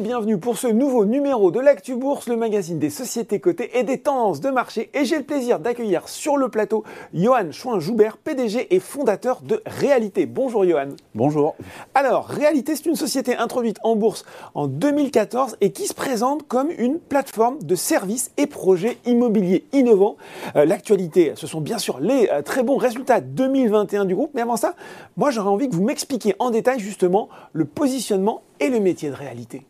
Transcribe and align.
et 0.00 0.02
bienvenue 0.02 0.38
pour 0.38 0.56
ce 0.56 0.66
nouveau 0.66 1.04
numéro 1.04 1.50
de 1.50 1.60
l'Actu 1.60 1.94
Bourse, 1.94 2.28
le 2.28 2.36
magazine 2.36 2.78
des 2.78 2.90
sociétés 2.90 3.40
cotées 3.40 3.78
et 3.78 3.82
des 3.82 3.98
tendances 3.98 4.40
de 4.40 4.48
marché. 4.48 4.88
Et 4.94 5.04
j'ai 5.04 5.16
le 5.16 5.24
plaisir 5.24 5.58
d'accueillir 5.58 6.08
sur 6.08 6.36
le 6.36 6.48
plateau 6.48 6.84
Johan 7.12 7.50
Chouin-Joubert, 7.50 8.16
PDG 8.16 8.74
et 8.74 8.80
fondateur 8.80 9.42
de 9.42 9.60
Réalité. 9.66 10.26
Bonjour 10.26 10.64
Johan. 10.64 10.90
Bonjour. 11.14 11.54
Alors, 11.94 12.26
Réalité, 12.26 12.76
c'est 12.76 12.86
une 12.86 12.96
société 12.96 13.36
introduite 13.36 13.78
en 13.82 13.96
bourse 13.96 14.24
en 14.54 14.68
2014 14.68 15.56
et 15.60 15.72
qui 15.72 15.86
se 15.86 15.94
présente 15.94 16.46
comme 16.46 16.70
une 16.78 16.98
plateforme 16.98 17.58
de 17.62 17.74
services 17.74 18.30
et 18.36 18.46
projets 18.46 18.98
immobiliers 19.06 19.64
innovants. 19.72 20.16
Euh, 20.56 20.64
l'actualité, 20.64 21.32
ce 21.34 21.46
sont 21.46 21.60
bien 21.60 21.78
sûr 21.78 22.00
les 22.00 22.28
euh, 22.32 22.42
très 22.42 22.62
bons 22.62 22.76
résultats 22.76 23.20
2021 23.20 24.04
du 24.04 24.14
groupe. 24.14 24.30
Mais 24.34 24.42
avant 24.42 24.56
ça, 24.56 24.74
moi 25.16 25.30
j'aurais 25.30 25.50
envie 25.50 25.68
que 25.68 25.74
vous 25.74 25.84
m'expliquiez 25.84 26.36
en 26.38 26.50
détail 26.50 26.78
justement 26.78 27.28
le 27.52 27.64
positionnement 27.64 28.42
et 28.60 28.68
le 28.68 28.80
métier 28.80 29.10
de 29.10 29.14
réalité 29.14 29.64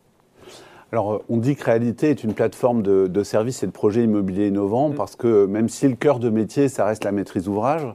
alors, 0.91 1.21
on 1.29 1.37
dit 1.37 1.55
que 1.55 1.63
Réalité 1.63 2.09
est 2.09 2.23
une 2.23 2.33
plateforme 2.33 2.81
de, 2.81 3.23
services 3.23 3.63
et 3.63 3.67
de 3.67 3.71
projets 3.71 4.03
immobiliers 4.03 4.47
innovants 4.47 4.89
mm. 4.89 4.95
parce 4.95 5.15
que 5.15 5.45
même 5.45 5.69
si 5.69 5.87
le 5.87 5.95
cœur 5.95 6.19
de 6.19 6.29
métier, 6.29 6.67
ça 6.67 6.85
reste 6.85 7.05
la 7.05 7.13
maîtrise 7.13 7.45
d'ouvrage, 7.45 7.87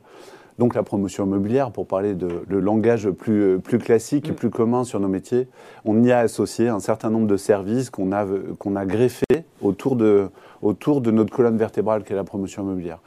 donc 0.59 0.74
la 0.74 0.82
promotion 0.82 1.27
immobilière, 1.27 1.72
pour 1.72 1.86
parler 1.86 2.14
de 2.14 2.28
le 2.48 2.60
langage 2.60 3.10
plus, 3.10 3.42
euh, 3.42 3.59
plus 3.59 3.77
classique 3.77 4.28
et 4.28 4.32
mm. 4.32 4.36
plus 4.36 4.48
commun 4.48 4.84
sur 4.84 4.98
nos 4.98 5.09
métiers, 5.09 5.46
on 5.84 6.02
y 6.02 6.10
a 6.10 6.20
associé 6.20 6.69
un 6.69 6.80
certain 6.80 7.10
nombre 7.10 7.27
de 7.27 7.36
services 7.36 7.91
qu'on 7.91 8.12
a, 8.12 8.27
qu'on 8.59 8.77
a 8.77 8.86
greffés 8.86 9.44
autour 9.60 9.97
de, 9.97 10.30
autour 10.62 11.02
de 11.02 11.10
notre 11.10 11.34
colonne 11.34 11.58
vertébrale 11.58 12.02
qui 12.02 12.14
est 12.14 12.16
la 12.16 12.25
promotion 12.25 12.62
immobilière. 12.62 13.00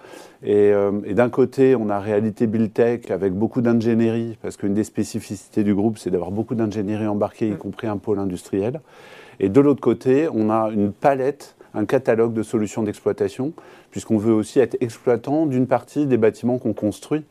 Et, 0.43 0.71
euh, 0.71 0.91
et 1.03 1.15
d'un 1.15 1.29
côté, 1.29 1.75
on 1.75 1.89
a 1.89 1.99
Réalité 1.99 2.45
Buildtech 2.45 3.09
avec 3.09 3.33
beaucoup 3.33 3.61
d'ingénierie, 3.61 4.37
parce 4.43 4.55
qu'une 4.55 4.75
des 4.75 4.83
spécificités 4.83 5.63
du 5.63 5.73
groupe, 5.73 5.97
c'est 5.97 6.11
d'avoir 6.11 6.29
beaucoup 6.29 6.53
d'ingénierie 6.53 7.07
embarquée, 7.07 7.47
y 7.47 7.53
mm. 7.53 7.57
compris 7.57 7.87
un 7.87 7.97
pôle 7.97 8.19
industriel. 8.19 8.81
Et 9.39 9.49
de 9.49 9.61
l'autre 9.61 9.81
côté, 9.81 10.27
on 10.33 10.49
a 10.49 10.69
une 10.69 10.91
palette, 10.91 11.55
un 11.73 11.85
catalogue 11.85 12.33
de 12.33 12.43
solutions 12.43 12.83
d'exploitation, 12.83 13.53
puisqu'on 13.91 14.17
veut 14.17 14.33
aussi 14.33 14.59
être 14.59 14.77
exploitant 14.81 15.45
d'une 15.45 15.67
partie 15.67 16.05
des 16.05 16.17
bâtiments 16.17 16.57
qu'on 16.57 16.73
construit. 16.73 17.23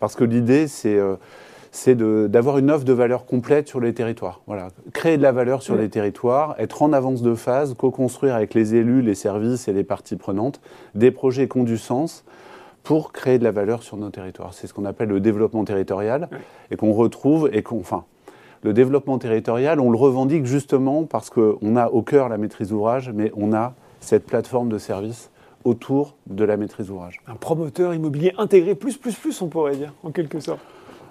Parce 0.00 0.14
que 0.14 0.24
l'idée, 0.24 0.68
c'est 0.68 0.96
euh, 0.96 2.28
d'avoir 2.28 2.58
une 2.58 2.70
offre 2.70 2.84
de 2.84 2.92
valeur 2.92 3.26
complète 3.26 3.68
sur 3.68 3.80
les 3.80 3.92
territoires. 3.92 4.40
Voilà. 4.46 4.68
Créer 4.92 5.16
de 5.16 5.22
la 5.22 5.32
valeur 5.32 5.62
sur 5.62 5.76
les 5.76 5.88
territoires, 5.88 6.54
être 6.58 6.82
en 6.82 6.92
avance 6.92 7.22
de 7.22 7.34
phase, 7.34 7.74
co-construire 7.74 8.34
avec 8.34 8.54
les 8.54 8.74
élus, 8.74 9.02
les 9.02 9.14
services 9.14 9.68
et 9.68 9.72
les 9.72 9.84
parties 9.84 10.16
prenantes 10.16 10.60
des 10.94 11.10
projets 11.10 11.48
qui 11.48 11.58
ont 11.58 11.64
du 11.64 11.78
sens 11.78 12.24
pour 12.84 13.12
créer 13.12 13.38
de 13.38 13.44
la 13.44 13.50
valeur 13.50 13.82
sur 13.82 13.96
nos 13.96 14.08
territoires. 14.10 14.54
C'est 14.54 14.66
ce 14.66 14.72
qu'on 14.72 14.86
appelle 14.86 15.08
le 15.08 15.20
développement 15.20 15.64
territorial 15.64 16.28
et 16.70 16.76
qu'on 16.76 16.92
retrouve 16.92 17.50
et 17.52 17.62
qu'on, 17.62 17.80
enfin, 17.80 18.04
le 18.62 18.72
développement 18.72 19.18
territorial, 19.18 19.80
on 19.80 19.90
le 19.90 19.98
revendique 19.98 20.46
justement 20.46 21.04
parce 21.04 21.30
qu'on 21.30 21.76
a 21.76 21.88
au 21.88 22.02
cœur 22.02 22.28
la 22.28 22.38
maîtrise 22.38 22.70
d'ouvrage, 22.70 23.10
mais 23.14 23.32
on 23.36 23.52
a 23.52 23.74
cette 24.00 24.26
plateforme 24.26 24.68
de 24.68 24.78
services 24.78 25.30
autour 25.64 26.14
de 26.26 26.44
la 26.44 26.56
maîtrise 26.56 26.86
d'ouvrage. 26.86 27.20
Un 27.26 27.34
promoteur 27.34 27.94
immobilier 27.94 28.32
intégré 28.38 28.74
plus, 28.74 28.96
plus, 28.96 29.16
plus, 29.16 29.42
on 29.42 29.48
pourrait 29.48 29.76
dire, 29.76 29.92
en 30.02 30.10
quelque 30.10 30.40
sorte. 30.40 30.60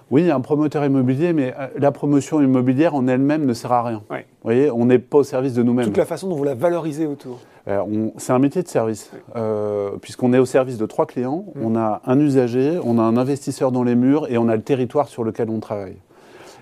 Oui, 0.09 0.31
un 0.31 0.39
promoteur 0.39 0.85
immobilier, 0.85 1.33
mais 1.33 1.53
euh, 1.59 1.67
la 1.77 1.91
promotion 1.91 2.41
immobilière 2.41 2.95
en 2.95 3.07
elle-même 3.07 3.45
ne 3.45 3.53
sert 3.53 3.73
à 3.73 3.83
rien. 3.83 4.03
Vous 4.09 4.17
voyez, 4.41 4.71
on 4.71 4.85
n'est 4.85 4.99
pas 4.99 5.17
au 5.17 5.23
service 5.23 5.53
de 5.53 5.63
nous-mêmes. 5.63 5.85
Toute 5.85 5.97
la 5.97 6.05
façon 6.05 6.29
dont 6.29 6.37
vous 6.37 6.45
la 6.45 6.55
valorisez 6.55 7.05
autour. 7.05 7.39
Euh, 7.67 8.09
c'est 8.15 8.31
un 8.31 8.39
métier 8.39 8.63
de 8.63 8.69
service, 8.69 9.11
euh, 9.35 9.91
puisqu'on 10.01 10.31
est 10.31 10.39
au 10.39 10.45
service 10.45 10.77
de 10.77 10.85
trois 10.85 11.05
clients. 11.05 11.45
Mm. 11.55 11.65
On 11.65 11.75
a 11.75 12.01
un 12.05 12.19
usager, 12.21 12.79
on 12.81 12.99
a 12.99 13.01
un 13.01 13.17
investisseur 13.17 13.73
dans 13.73 13.83
les 13.83 13.95
murs 13.95 14.31
et 14.31 14.37
on 14.37 14.47
a 14.47 14.55
le 14.55 14.61
territoire 14.61 15.09
sur 15.09 15.25
lequel 15.25 15.49
on 15.49 15.59
travaille. 15.59 15.97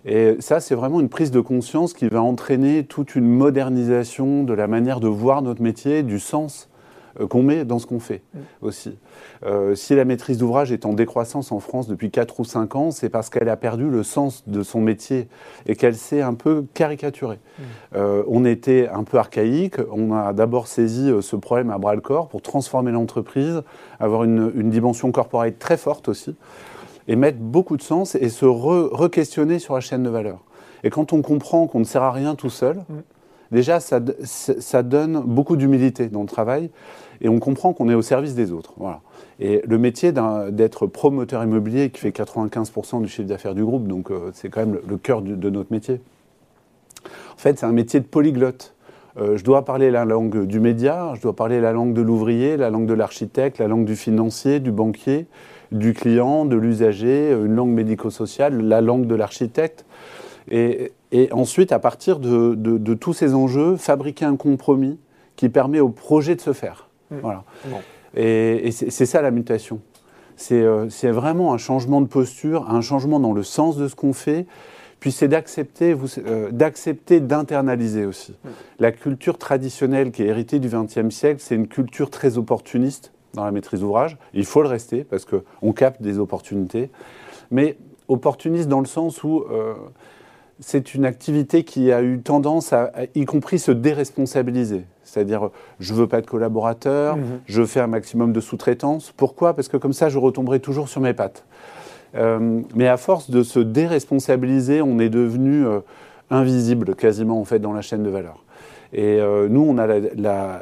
Et 0.06 0.36
ça, 0.40 0.60
c'est 0.60 0.76
vraiment 0.76 1.00
une 1.02 1.10
prise 1.10 1.32
de 1.32 1.40
conscience 1.40 1.94
qui 1.94 2.08
va 2.08 2.22
entraîner 2.22 2.86
toute 2.86 3.16
une 3.16 3.28
modernisation 3.28 4.44
de 4.44 4.54
la 4.54 4.68
manière 4.68 5.00
de 5.00 5.08
voir 5.08 5.42
notre 5.42 5.64
métier, 5.64 6.04
du 6.04 6.20
sens 6.20 6.70
euh, 7.20 7.26
qu'on 7.26 7.42
met 7.42 7.66
dans 7.66 7.80
ce 7.80 7.88
qu'on 7.88 8.00
fait 8.00 8.22
aussi. 8.62 9.00
Euh, 9.46 9.74
si 9.74 9.96
la 9.96 10.06
maîtrise 10.06 10.38
d'ouvrage 10.38 10.72
est 10.72 10.86
en 10.86 10.94
décroissance 10.94 11.52
en 11.52 11.60
France 11.60 11.88
depuis 11.88 12.12
4 12.12 12.40
ou 12.40 12.46
5 12.46 12.76
ans, 12.76 12.92
c'est 12.92 13.10
parce 13.10 13.32
qu'elle 13.32 13.50
a 13.50 13.58
perdu 13.58 13.90
le 13.90 14.04
sens 14.04 14.44
de 14.46 14.62
son 14.62 14.80
métier 14.80 15.28
et 15.66 15.76
qu'elle 15.76 15.96
s'est 15.96 16.22
un 16.22 16.36
peu 16.36 16.66
caricaturée. 16.76 17.40
Euh, 17.96 18.24
on 18.28 18.46
était 18.46 18.88
un 18.88 19.04
peu 19.04 19.18
archaïque, 19.18 19.78
on 19.92 20.14
a 20.14 20.34
d'abord 20.34 20.68
saisi 20.68 21.12
ce 21.20 21.36
problème 21.36 21.72
à 21.72 21.80
bras-le-corps 21.80 22.28
pour 22.28 22.44
transformer 22.44 22.92
l'entreprise, 22.92 23.64
avoir 24.00 24.24
une, 24.24 24.52
une 24.54 24.70
dimension 24.70 25.12
corporate 25.12 25.58
très 25.58 25.78
forte 25.78 26.10
aussi 26.10 26.36
et 27.08 27.16
mettre 27.16 27.38
beaucoup 27.38 27.78
de 27.78 27.82
sens 27.82 28.16
et 28.16 28.30
se 28.30 28.46
re-questionner 28.46 29.60
sur 29.60 29.76
la 29.76 29.82
chaîne 29.82 30.04
de 30.04 30.10
valeur. 30.10 30.40
Et 30.84 30.90
quand 30.90 31.14
on 31.14 31.22
comprend 31.22 31.68
qu'on 31.68 31.80
ne 31.80 31.86
sert 31.86 32.04
à 32.04 32.12
rien 32.12 32.36
tout 32.36 32.50
seul, 32.50 32.78
mm. 32.78 33.02
déjà 33.52 33.80
ça, 33.80 34.00
ça, 34.24 34.84
donne 34.84 35.22
beaucoup 35.22 35.56
d'humilité 35.56 36.08
dans 36.08 36.22
le 36.22 36.28
travail 36.28 36.70
et 37.22 37.30
on 37.30 37.40
comprend 37.40 37.74
qu'on 37.74 37.90
est 37.90 37.96
au 37.96 38.02
service 38.02 38.36
des 38.36 38.52
autres. 38.52 38.74
Voilà. 38.78 39.02
Et 39.40 39.62
le 39.66 39.78
métier 39.78 40.12
d'être 40.50 40.88
promoteur 40.88 41.44
immobilier 41.44 41.90
qui 41.90 42.02
fait 42.02 42.10
95% 42.10 43.02
du 43.02 43.08
chiffre 43.08 43.28
d'affaires 43.28 43.56
du 43.56 43.64
groupe, 43.64 43.88
donc 43.88 44.12
euh, 44.12 44.32
c'est 44.34 44.50
quand 44.50 44.62
même 44.62 44.80
le, 44.88 44.98
cœur 44.98 45.22
de 45.22 45.50
notre 45.50 45.72
métier. 45.72 46.02
En 47.34 47.38
fait, 47.38 47.60
c'est 47.60 47.66
un 47.66 47.72
métier 47.72 48.00
de 48.00 48.06
polyglotte. 48.06 48.74
Euh, 49.18 49.38
je 49.38 49.44
dois 49.44 49.64
parler 49.64 49.92
la 49.92 50.06
langue 50.06 50.46
du 50.46 50.60
média, 50.60 51.14
je 51.16 51.22
dois 51.22 51.36
parler 51.36 51.62
la 51.62 51.72
langue 51.72 51.94
de 51.94 52.02
l'ouvrier, 52.02 52.58
la 52.58 52.70
langue 52.70 52.86
de 52.86 52.94
l'architecte, 52.94 53.60
la 53.60 53.68
langue 53.68 53.86
du 53.86 53.96
financier, 53.96 54.60
du 54.60 54.72
banquier, 54.72 55.28
du 55.72 55.94
client, 55.94 56.46
de 56.46 56.56
l'usager, 56.56 57.32
une 57.32 57.56
langue 57.56 57.72
médico-sociale, 57.72 58.62
la 58.62 58.82
langue 58.82 59.08
de 59.08 59.16
l'architecte. 59.16 59.86
Et, 60.52 60.92
ensuite, 61.32 61.72
à 61.72 61.80
partir 61.80 62.20
de, 62.20 62.94
tous 62.94 63.14
ces 63.14 63.34
enjeux, 63.34 63.78
fabriquer 63.78 64.26
un 64.26 64.36
compromis 64.36 65.00
qui 65.36 65.50
permet 65.50 65.80
au 65.80 65.90
projet 65.90 66.36
de 66.36 66.42
se 66.42 66.54
faire. 66.54 66.90
Mmh. 67.12 67.16
Voilà. 67.22 67.44
Et, 68.16 68.72
c'est 68.72 69.06
ça 69.06 69.22
la 69.22 69.32
mutation. 69.32 69.80
Euh, 70.52 70.88
c'est 70.90 71.12
vraiment 71.12 71.54
un 71.54 71.58
changement 71.58 72.02
de 72.02 72.08
posture, 72.08 72.70
un 72.70 72.82
changement 72.82 73.20
dans 73.20 73.34
le 73.34 73.44
sens 73.44 73.78
de 73.78 73.88
ce 73.88 73.96
qu'on 73.96 74.14
fait, 74.14 74.46
puis 75.00 75.12
c'est 75.12 75.28
d'accepter, 75.28 75.96
euh, 76.26 76.52
d'accepter 76.52 77.20
d'internaliser 77.22 78.06
aussi. 78.06 78.34
Mmh. 78.44 78.50
La 78.80 78.92
culture 78.92 79.38
traditionnelle 79.38 80.12
qui 80.12 80.24
est 80.24 80.28
héritée 80.28 80.60
du 80.60 80.68
XXe 80.68 81.14
siècle, 81.14 81.40
c'est 81.40 81.56
une 81.56 81.68
culture 81.68 82.10
très 82.10 82.38
opportuniste 82.38 83.14
dans 83.36 83.46
la 83.46 83.52
maîtrise 83.52 83.82
d'ouvrage. 83.82 84.18
Il 84.34 84.46
faut 84.46 84.62
le 84.62 84.68
rester 84.68 85.04
parce 85.04 85.26
qu'on 85.26 85.74
capte 85.74 86.02
des 86.02 86.20
opportunités. 86.20 86.90
Mais 87.52 87.78
opportuniste 88.08 88.68
dans 88.68 88.80
le 88.80 88.86
sens 88.86 89.24
où 89.24 89.44
euh, 89.52 89.74
c'est 90.60 90.96
une 90.96 91.06
activité 91.06 91.64
qui 91.64 91.92
a 91.92 92.02
eu 92.02 92.22
tendance 92.22 92.74
à, 92.74 92.92
y 93.14 93.26
compris, 93.26 93.60
se 93.60 93.72
déresponsabiliser. 93.72 94.86
C'est-à-dire, 95.04 95.50
je 95.80 95.94
ne 95.94 96.00
veux 96.00 96.08
pas 96.08 96.22
de 96.22 96.28
collaborateurs, 96.28 97.18
mmh. 97.18 97.24
je 97.46 97.66
fais 97.66 97.80
un 97.80 97.88
maximum 97.88 98.34
de 98.34 98.40
sous-traitance. 98.40 99.14
Pourquoi? 99.16 99.54
Parce 99.54 99.68
que 99.68 99.78
comme 99.78 99.94
ça, 99.94 100.10
je 100.10 100.18
retomberai 100.18 100.60
toujours 100.60 100.90
sur 100.90 101.02
mes 101.02 101.14
pattes. 101.14 101.46
Euh, 102.16 102.62
mais 102.74 102.88
à 102.88 102.98
force 102.98 103.30
de 103.30 103.44
se 103.44 103.60
déresponsabiliser, 103.60 104.82
on 104.82 105.00
est 105.00 105.10
devenu 105.10 105.66
euh, 105.66 105.82
invisible 106.30 106.96
quasiment 106.96 107.40
en 107.40 107.46
fait 107.46 107.60
dans 107.60 107.74
la 107.74 107.82
chaîne 107.82 108.04
de 108.04 108.10
valeur. 108.10 108.45
Et 108.98 109.20
euh, 109.20 109.50
nous, 109.50 109.60
on 109.60 109.78
a 109.78 109.88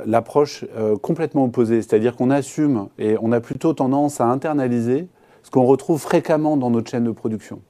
l'approche 0.08 0.66
euh, 0.76 0.98
complètement 0.98 1.44
opposée, 1.44 1.84
c'est-à-dire 1.84 2.16
qu'on 2.16 2.32
assume 2.32 2.88
et 2.98 3.16
on 3.22 3.32
a 3.32 3.40
plutôt 3.40 3.74
tendance 3.74 4.22
à 4.22 4.26
internaliser 4.26 5.08
ce 5.44 5.52
qu'on 5.52 5.66
retrouve 5.66 6.02
fréquemment 6.02 6.58
dans 6.58 6.72
notre 6.72 6.90
chaîne 6.90 7.04
de 7.04 7.12
production. 7.12 7.62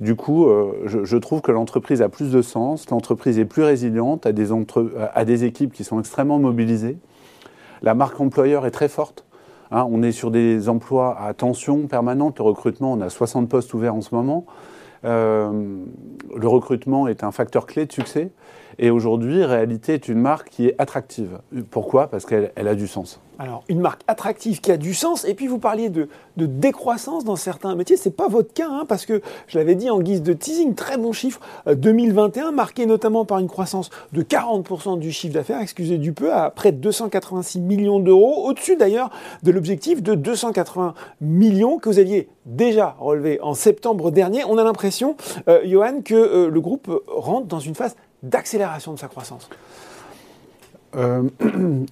Du 0.00 0.14
coup, 0.14 0.46
euh, 0.46 0.74
je, 0.84 1.16
trouve 1.16 1.40
que 1.40 1.52
l'entreprise 1.52 2.02
a 2.02 2.10
plus 2.10 2.30
de 2.30 2.42
sens, 2.42 2.90
l'entreprise 2.90 3.38
est 3.38 3.46
plus 3.46 3.62
résiliente, 3.62 4.26
a 4.26 4.32
des, 4.32 4.48
a 4.52 5.24
des 5.24 5.44
équipes 5.44 5.72
qui 5.72 5.84
sont 5.84 5.98
extrêmement 5.98 6.38
mobilisées. 6.38 6.98
La 7.80 7.94
marque 7.94 8.20
employeur 8.20 8.66
est 8.66 8.72
très 8.72 8.88
forte. 8.88 9.24
Hein. 9.70 9.86
on 9.90 10.02
est 10.02 10.12
sur 10.12 10.30
des 10.30 10.68
emplois 10.68 11.18
à 11.18 11.32
tension 11.32 11.86
permanente. 11.86 12.40
Le 12.40 12.44
recrutement, 12.44 12.92
on 12.92 13.00
a 13.00 13.08
60 13.08 13.48
postes 13.48 13.72
ouverts 13.72 13.94
en 13.94 14.02
ce 14.02 14.14
moment. 14.14 14.44
le 15.02 16.46
recrutement 16.46 17.08
est 17.08 17.24
un 17.24 17.32
facteur 17.32 17.64
clé 17.64 17.86
de 17.86 17.92
succès. 17.92 18.32
Et 18.78 18.90
aujourd'hui, 18.90 19.44
Réalité 19.44 19.94
est 19.94 20.08
une 20.08 20.20
marque 20.20 20.50
qui 20.50 20.66
est 20.66 20.74
attractive. 20.78 21.40
Pourquoi? 21.70 22.08
Parce 22.08 22.26
qu'elle 22.26 22.52
a 22.56 22.74
du 22.74 22.86
sens. 22.86 23.20
Alors, 23.38 23.64
une 23.68 23.80
marque 23.80 24.02
attractive 24.06 24.60
qui 24.60 24.70
a 24.70 24.76
du 24.76 24.94
sens, 24.94 25.24
et 25.24 25.34
puis 25.34 25.48
vous 25.48 25.58
parliez 25.58 25.88
de, 25.88 26.08
décroissance 26.36 27.24
dans 27.24 27.34
certains 27.34 27.74
métiers, 27.74 27.96
c'est 27.96 28.14
pas 28.14 28.28
votre 28.28 28.52
cas, 28.52 28.68
hein, 28.70 28.84
parce 28.86 29.06
que 29.06 29.22
je 29.48 29.58
l'avais 29.58 29.74
dit 29.74 29.90
en 29.90 30.00
guise 30.00 30.22
de 30.22 30.32
teasing, 30.32 30.74
très 30.74 30.98
bon 30.98 31.12
chiffre, 31.12 31.40
2021, 31.66 32.48
euh, 32.48 32.50
marqué 32.52 32.86
notamment 32.86 33.24
par 33.24 33.40
une 33.40 33.48
croissance 33.48 33.90
de 34.12 34.22
40% 34.22 34.98
du 34.98 35.10
chiffre 35.10 35.34
d'affaires, 35.34 35.60
excusez 35.60 35.98
du 35.98 36.12
peu, 36.12 36.32
à 36.32 36.50
près 36.50 36.70
de 36.70 36.76
286 36.76 37.60
millions 37.60 37.98
d'euros, 37.98 38.46
au-dessus 38.46 38.76
d'ailleurs 38.76 39.10
de 39.42 39.50
l'objectif 39.50 40.02
de 40.02 40.14
280 40.14 40.94
millions 41.20 41.78
que 41.78 41.88
vous 41.88 41.98
aviez 41.98 42.28
déjà 42.46 42.94
relevé 43.00 43.40
en 43.40 43.54
septembre 43.54 44.10
dernier. 44.10 44.44
On 44.44 44.58
a 44.58 44.64
l'impression, 44.64 45.16
euh, 45.48 45.60
Johan, 45.64 46.02
que 46.04 46.14
euh, 46.14 46.50
le 46.50 46.60
groupe 46.60 46.90
rentre 47.08 47.46
dans 47.46 47.60
une 47.60 47.74
phase 47.74 47.96
d'accélération 48.24 48.94
de 48.94 48.98
sa 48.98 49.08
croissance 49.08 49.48
euh, 50.96 51.22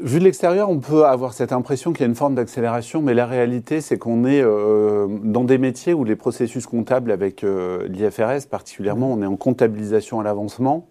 Vu 0.00 0.18
de 0.18 0.24
l'extérieur, 0.24 0.70
on 0.70 0.78
peut 0.78 1.04
avoir 1.04 1.34
cette 1.34 1.52
impression 1.52 1.92
qu'il 1.92 2.00
y 2.00 2.04
a 2.04 2.06
une 2.06 2.14
forme 2.14 2.34
d'accélération, 2.34 3.02
mais 3.02 3.12
la 3.12 3.26
réalité, 3.26 3.82
c'est 3.82 3.98
qu'on 3.98 4.24
est, 4.24 4.40
euh, 4.42 5.06
dans 5.22 5.44
des 5.44 5.58
métiers 5.58 5.92
où 5.92 6.04
les 6.04 6.16
processus 6.16 6.64
comptables 6.64 7.12
avec 7.12 7.44
euh, 7.44 7.86
l'IFRS 7.88 8.46
particulièrement, 8.50 9.12
on 9.12 9.20
est 9.20 9.26
en 9.26 9.36
comptabilisation 9.36 10.20
à 10.20 10.22
l'avancement, 10.22 10.86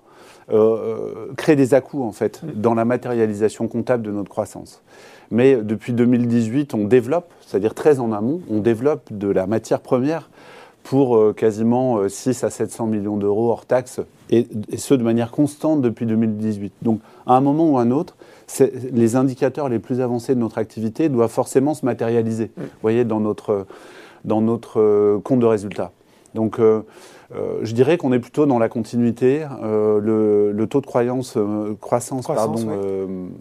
créer 1.38 1.56
des 1.56 1.74
à-coups 1.74 2.04
en 2.04 2.12
fait 2.12 2.44
mm. 2.44 2.52
dans 2.62 2.76
la 2.76 2.86
matérialisation 2.86 3.68
comptable 3.68 4.04
de 4.04 4.12
notre 4.12 4.30
croissance. 4.30 4.84
Mais 5.32 5.56
depuis 5.56 5.94
2018, 5.94 6.76
on 6.76 6.84
développe, 6.84 7.34
c'est-à-dire 7.42 7.74
très 7.74 8.00
en 8.00 8.12
amont, 8.12 8.42
on 8.48 8.60
développe 8.60 9.12
de 9.12 9.30
la 9.30 9.48
matière 9.48 9.80
première 9.80 10.30
pour 10.84 11.16
euh, 11.16 11.34
quasiment 11.34 12.08
6 12.08 12.44
euh, 12.44 12.48
à 12.48 12.50
700 12.50 12.88
millions 12.88 13.18
d'euros 13.18 13.50
hors 13.50 13.66
taxes, 13.66 14.02
et, 14.30 14.48
ce 14.78 14.94
de 14.94 15.04
manière 15.04 15.32
constante 15.32 15.82
depuis 15.82 16.06
2018. 16.06 16.74
Donc 16.82 17.00
à 17.26 17.36
un 17.36 17.42
moment 17.42 17.70
ou 17.70 17.78
à 17.78 17.82
un 17.82 17.92
autre, 17.92 18.16
les 18.92 19.16
indicateurs 19.16 19.70
les 19.70 19.80
plus 19.80 20.02
avancés 20.02 20.36
de 20.36 20.40
notre 20.40 20.58
activité 20.58 21.10
doivent 21.10 21.32
forcément 21.32 21.74
se 21.74 21.86
matérialiser, 21.86 22.52
vous 22.58 22.66
voyez, 22.82 23.06
dans 23.06 23.22
notre, 23.22 23.66
dans 24.26 24.42
notre 24.42 24.80
euh, 24.80 25.20
compte 25.24 25.40
de 25.40 25.46
résultats. 25.46 25.92
Donc 26.36 26.60
je 26.60 27.74
dirais 27.74 27.98
qu'on 27.98 28.12
est 28.12 28.20
plutôt 28.20 28.48
dans 28.48 28.58
la 28.58 28.68
continuité. 28.68 29.46
le, 29.62 30.66
taux 30.68 30.82
de 30.82 30.88
croissance, 30.88 31.38
croissance, 31.80 32.26
pardon, 32.26 32.80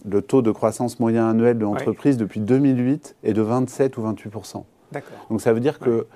le 0.04 0.20
taux 0.20 0.42
de 0.42 0.50
croissance 0.50 1.00
moyen 1.00 1.26
annuel 1.26 1.56
de 1.56 1.62
l'entreprise 1.62 2.18
depuis 2.18 2.40
2008 2.40 3.16
est 3.24 3.32
de 3.32 3.40
27 3.40 3.96
ou 3.96 4.02
28% 4.02 4.64
Donc 5.30 5.40
ça 5.40 5.54
veut 5.54 5.60
dire 5.60 5.78
que 5.78 6.06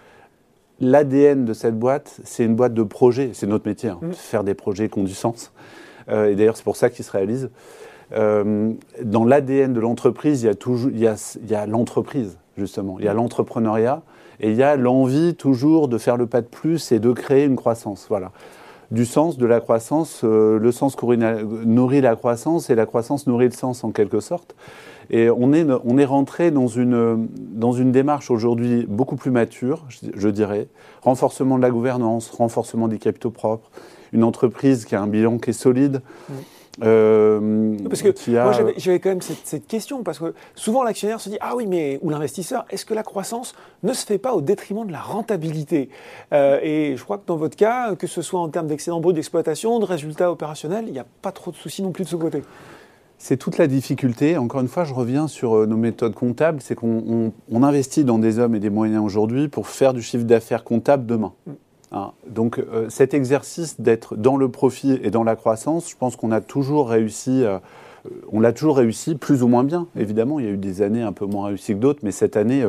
l'ADN 0.81 1.45
de 1.45 1.53
cette 1.53 1.79
boîte, 1.79 2.19
c'est 2.25 2.45
une 2.45 2.55
boîte 2.55 2.75
de 2.75 2.83
projets. 2.83 3.31
C'est 3.33 3.47
notre 3.47 3.67
métier, 3.67 3.91
hein, 3.91 3.99
mm. 4.03 4.13
faire 4.13 4.45
des 4.45 4.55
projets 4.55 4.89
qui 4.89 4.99
ont 4.99 5.05
du 5.05 5.15
sens. 5.15 5.53
Euh, 6.09 6.31
et 6.31 6.37
d'ailleurs, 6.37 6.57
c'est 6.57 6.65
pour 6.65 6.77
ça 6.77 6.91
qu'ils 6.91 7.05
se 7.05 7.11
réalisent. 7.11 7.51
Euh, 8.13 8.73
dans 9.03 9.25
l'ADN 9.25 9.73
de 9.73 9.81
l'entreprise, 9.81 10.43
il 10.43 10.47
y 10.47 10.49
a 10.49 10.55
toujours, 10.55 10.91
il 10.91 11.01
y 11.01 11.55
a, 11.55 11.67
l'entreprise 11.67 12.39
justement, 12.57 12.99
il 12.99 13.05
y 13.05 13.09
a 13.09 13.15
mm. 13.15 13.17
l'entrepreneuriat 13.17 14.03
et 14.41 14.51
il 14.51 14.57
y 14.57 14.63
a 14.63 14.77
l'envie 14.77 15.35
toujours 15.35 15.89
de 15.89 15.99
faire 15.99 16.17
le 16.17 16.27
pas 16.27 16.41
de 16.41 16.47
plus 16.47 16.93
et 16.93 17.01
de 17.01 17.11
créer 17.13 17.45
une 17.45 17.57
croissance. 17.57 18.07
Voilà, 18.09 18.33
du 18.91 19.05
sens, 19.05 19.39
de 19.39 19.47
la 19.47 19.61
croissance. 19.61 20.23
Euh, 20.25 20.59
le 20.59 20.73
sens 20.73 20.97
nourrit 21.03 22.01
la 22.01 22.17
croissance 22.17 22.71
et 22.71 22.75
la 22.75 22.87
croissance 22.87 23.27
nourrit 23.27 23.47
le 23.47 23.55
sens 23.55 23.83
en 23.83 23.91
quelque 23.91 24.21
sorte. 24.21 24.55
Et 25.11 25.31
on 25.31 25.53
est, 25.53 25.67
on 25.85 25.99
est 25.99 26.05
rentré 26.05 26.51
dans 26.51 26.67
une, 26.67 27.29
dans 27.37 27.73
une 27.73 27.93
démarche 27.93 28.31
aujourd'hui 28.31 28.87
beaucoup 28.89 29.17
plus 29.17 29.31
mature, 29.31 29.85
je, 30.15 30.29
dirais. 30.29 30.69
Renforcement 31.03 31.57
de 31.57 31.63
la 31.63 31.71
gouvernance, 31.71 32.31
renforcement 32.31 32.89
des 32.89 32.99
capitaux 32.99 33.31
propres, 33.31 33.71
une 34.13 34.25
entreprise 34.25 34.85
qui 34.85 34.95
a 34.95 35.03
un 35.03 35.07
bilan 35.07 35.39
qui 35.39 35.51
est 35.51 35.53
solide. 35.53 36.03
Euh, 36.83 37.75
parce 37.89 38.03
que 38.03 38.09
moi 38.43 38.53
j'avais 38.77 39.01
quand 39.01 39.09
même 39.09 39.23
cette, 39.23 39.67
question, 39.67 40.03
parce 40.03 40.19
que 40.19 40.35
souvent 40.55 40.83
l'actionnaire 40.83 41.21
se 41.21 41.31
dit 41.31 41.39
Ah 41.41 41.57
oui, 41.57 41.67
mais, 41.67 41.99
ou 42.03 42.11
l'investisseur, 42.11 42.67
est-ce 42.69 42.85
que 42.85 42.93
la 42.93 43.03
croissance 43.03 43.55
ne 43.83 43.95
se 43.95 44.05
fait 44.05 44.19
pas 44.19 44.35
au 44.35 44.43
détriment 44.43 44.87
de 44.87 44.93
la 44.93 45.01
rentabilité? 45.01 45.89
Euh, 46.35 46.61
Et 46.63 46.95
je 46.97 47.03
crois 47.03 47.17
que 47.17 47.27
dans 47.27 47.37
votre 47.37 47.57
cas, 47.57 47.95
que 47.95 48.07
ce 48.07 48.21
soit 48.21 48.41
en 48.41 48.51
termes 48.51 48.67
d'excédent 48.67 49.01
brut 49.01 49.15
d'exploitation, 49.15 49.79
de 49.79 49.87
résultats 49.87 50.31
opérationnels, 50.31 50.85
il 50.87 50.93
n'y 50.93 50.99
a 50.99 51.07
pas 51.23 51.33
trop 51.33 51.51
de 51.51 51.57
soucis 51.57 51.83
non 51.83 51.93
plus 51.93 52.05
de 52.05 52.11
ce 52.11 52.17
côté. 52.17 52.43
C'est 53.19 53.39
toute 53.39 53.57
la 53.59 53.67
difficulté. 53.67 54.37
Encore 54.37 54.61
une 54.61 54.69
fois, 54.69 54.85
je 54.85 54.93
reviens 54.93 55.27
sur 55.27 55.57
euh, 55.57 55.67
nos 55.67 55.77
méthodes 55.77 56.15
comptables. 56.15 56.61
C'est 56.61 56.75
qu'on 56.75 57.33
investit 57.51 58.05
dans 58.05 58.19
des 58.19 58.39
hommes 58.39 58.55
et 58.55 58.61
des 58.61 58.71
moyens 58.71 59.03
aujourd'hui 59.03 59.49
pour 59.49 59.69
faire 59.69 59.95
du 59.95 60.03
chiffre 60.03 60.25
d'affaires 60.25 60.65
comptable 60.65 61.07
demain. 61.07 61.33
Hein. 61.93 62.11
donc 62.27 62.59
euh, 62.59 62.89
cet 62.89 63.15
exercice 63.15 63.81
d'être 63.81 64.17
dans 64.17 64.37
le 64.37 64.49
profit 64.49 64.99
et 65.05 65.13
dans 65.13 65.23
la 65.23 65.37
croissance, 65.37 65.89
je 65.89 65.97
pense 65.97 66.17
qu'on 66.17 66.33
a 66.33 66.41
toujours 66.41 66.89
réussi. 66.89 67.45
Euh, 67.45 67.59
on 68.31 68.41
l'a 68.41 68.53
toujours 68.53 68.77
réussi, 68.77 69.15
plus 69.15 69.43
ou 69.43 69.49
moins 69.49 69.65
bien. 69.65 69.87
Évidemment, 69.97 70.39
il 70.39 70.47
y 70.47 70.49
a 70.49 70.53
eu 70.53 70.57
des 70.57 70.83
années 70.83 71.03
un 71.03 71.13
peu 71.13 71.27
moins 71.27 71.47
réussies 71.47 71.75
que 71.75 71.79
d'autres, 71.79 72.01
mais 72.05 72.13
cette 72.13 72.37
année, 72.37 72.65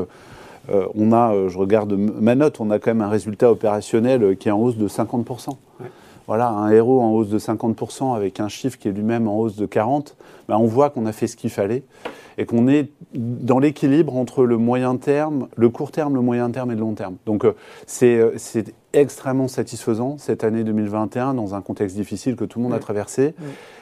on 0.96 1.14
a, 1.14 1.48
je 1.48 1.56
regarde 1.60 1.94
ma 1.94 2.34
note, 2.34 2.60
on 2.60 2.72
a 2.72 2.80
quand 2.80 2.90
même 2.90 3.04
un 3.04 3.10
résultat 3.10 3.52
opérationnel 3.52 4.36
qui 4.38 4.50
est 4.50 4.52
en 4.52 4.60
hausse 4.60 4.78
de 4.78 4.88
50% 4.88 5.50
voilà, 6.28 6.50
un 6.50 6.70
héros 6.70 7.02
en 7.02 7.12
hausse 7.12 7.30
de 7.30 7.40
50% 7.40 8.16
avec 8.16 8.40
un 8.42 8.50
chiffre 8.50 8.78
qui 8.78 8.90
est 8.90 8.92
lui-même 8.92 9.28
en 9.28 9.40
hausse 9.40 9.56
de 9.56 9.66
40%, 9.66 10.14
ben 10.50 10.58
on 10.58 10.66
voit 10.66 10.90
qu'on 10.90 11.06
a 11.06 11.14
fait 11.14 11.28
ce 11.28 11.38
qu'il 11.38 11.50
fallait 11.50 11.84
et 12.38 12.46
qu'on 12.46 12.68
est 12.68 12.92
dans 13.14 13.60
l'équilibre 13.60 14.16
entre 14.16 14.44
le 14.44 14.58
moyen 14.58 14.98
terme, 14.98 15.48
le 15.56 15.70
court 15.70 15.92
terme, 15.92 16.14
le 16.16 16.22
moyen 16.22 16.52
terme 16.52 16.72
et 16.72 16.76
le 16.76 16.82
long 16.82 16.94
terme. 16.94 17.16
Donc 17.26 17.46
euh, 17.46 17.56
euh, 18.04 18.32
c'est 18.36 18.76
extrêmement 18.94 19.48
satisfaisant 19.48 20.18
cette 20.18 20.44
année 20.44 20.64
2021 20.64 21.34
dans 21.34 21.56
un 21.56 21.62
contexte 21.62 21.96
difficile 21.96 22.36
que 22.36 22.46
tout 22.46 22.60
le 22.60 22.64
monde 22.64 22.74
a 22.74 22.80
traversé, 22.80 23.34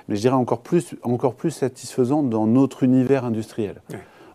mais 0.08 0.16
je 0.16 0.22
dirais 0.22 0.36
encore 0.36 0.62
plus, 0.62 0.96
encore 1.04 1.34
plus 1.34 1.52
satisfaisant 1.52 2.24
dans 2.24 2.48
notre 2.48 2.84
univers 2.84 3.26
industriel. 3.26 3.82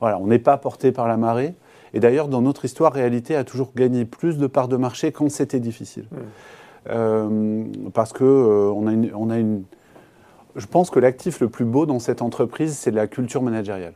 Voilà, 0.01 0.19
on 0.19 0.27
n'est 0.27 0.39
pas 0.39 0.57
porté 0.57 0.93
par 0.93 1.07
la 1.07 1.17
marée. 1.17 1.55
Et 1.93 2.01
d'ailleurs, 2.01 2.29
dans 2.29 2.41
notre 2.41 2.65
histoire, 2.65 2.93
réalité 2.93 3.37
a 3.37 3.45
toujours 3.45 3.73
gagné 3.75 4.05
plus 4.05 4.39
de 4.39 4.47
parts 4.47 4.69
de 4.69 4.77
marché 4.77 5.13
quand 5.13 5.31
c'était 5.31 5.61
difficile. 5.61 6.07
Euh, 6.89 7.65
parce 7.93 8.13
que 8.13 8.25
euh, 8.25 8.73
on, 8.75 8.87
a 8.87 8.93
une, 8.93 9.13
on 9.15 9.31
a 9.31 9.39
une. 9.39 9.65
Je 10.57 10.67
pense 10.67 10.91
que 10.91 10.99
l'actif 10.99 11.41
le 11.41 11.49
plus 11.49 11.65
beau 11.65 11.87
dans 11.87 11.99
cette 11.99 12.23
entreprise, 12.23 12.77
c'est 12.77 12.91
la 12.91 13.07
culture 13.07 13.43
managériale. 13.43 13.95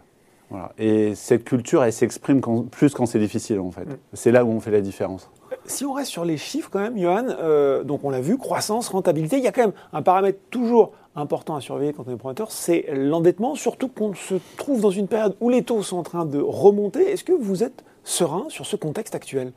Voilà. 0.50 0.72
Et 0.78 1.14
cette 1.14 1.44
culture, 1.44 1.82
elle 1.82 1.92
s'exprime 1.92 2.40
plus 2.70 2.94
quand 2.94 3.06
c'est 3.06 3.18
difficile, 3.18 3.60
en 3.60 3.70
fait. 3.70 3.86
Mm. 3.86 3.96
C'est 4.12 4.30
là 4.30 4.44
où 4.44 4.50
on 4.50 4.60
fait 4.60 4.70
la 4.70 4.82
différence. 4.82 5.30
Si 5.66 5.84
on 5.84 5.92
reste 5.92 6.10
sur 6.10 6.24
les 6.24 6.36
chiffres, 6.36 6.68
quand 6.70 6.80
même, 6.80 6.98
Johan, 6.98 7.26
euh, 7.28 7.82
donc 7.84 8.04
on 8.04 8.10
l'a 8.10 8.20
vu, 8.20 8.36
croissance, 8.36 8.88
rentabilité, 8.88 9.38
il 9.38 9.44
y 9.44 9.46
a 9.46 9.52
quand 9.52 9.62
même 9.62 9.72
un 9.92 10.02
paramètre 10.02 10.38
toujours 10.50 10.92
important 11.16 11.54
à 11.54 11.60
surveiller 11.60 11.92
quand 11.92 12.04
on 12.06 12.12
est 12.12 12.16
promoteur, 12.16 12.50
c'est 12.50 12.86
l'endettement, 12.92 13.54
surtout 13.54 13.88
qu'on 13.88 14.14
se 14.14 14.34
trouve 14.56 14.80
dans 14.80 14.90
une 14.90 15.08
période 15.08 15.36
où 15.40 15.48
les 15.48 15.62
taux 15.62 15.82
sont 15.82 15.96
en 15.96 16.02
train 16.02 16.26
de 16.26 16.40
remonter. 16.40 17.10
Est-ce 17.10 17.24
que 17.24 17.32
vous 17.32 17.62
êtes 17.62 17.84
serein 18.02 18.46
sur 18.48 18.66
ce 18.66 18.76
contexte 18.76 19.14
actuel? 19.14 19.52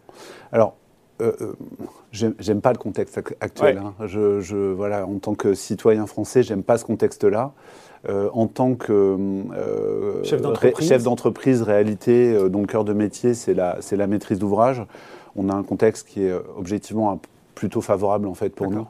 Alors, 0.51 0.75
euh, 1.21 1.31
euh, 1.41 1.53
j'aime 2.11 2.61
pas 2.61 2.71
le 2.71 2.77
contexte 2.77 3.19
actuel. 3.41 3.79
Hein. 3.79 3.93
Je, 4.05 4.73
voilà, 4.73 5.05
en 5.05 5.17
tant 5.19 5.35
que 5.35 5.53
citoyen 5.53 6.05
français, 6.05 6.43
j'aime 6.43 6.63
pas 6.63 6.77
ce 6.77 6.85
contexte-là. 6.85 7.53
Euh, 8.07 8.29
en 8.33 8.45
tant 8.45 8.75
que 8.75 9.17
chef 10.23 11.03
d'entreprise, 11.03 11.61
réalité, 11.61 12.37
dont 12.49 12.61
le 12.61 12.67
cœur 12.67 12.83
de 12.83 12.93
métier, 12.93 13.33
c'est 13.33 13.53
la, 13.53 13.79
la 13.91 14.07
maîtrise 14.07 14.39
d'ouvrage. 14.39 14.83
On 15.35 15.49
a 15.49 15.53
un 15.53 15.63
contexte 15.63 16.07
qui 16.07 16.23
est 16.23 16.33
objectivement 16.57 17.19
plutôt 17.55 17.81
favorable 17.81 18.27
en 18.27 18.35
fait 18.35 18.49
pour 18.49 18.69
nous, 18.69 18.85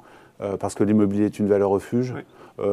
parce 0.59 0.75
que 0.75 0.83
l'immobilier 0.83 1.25
est 1.25 1.39
une 1.39 1.47
valeur 1.47 1.69
refuge. 1.69 2.13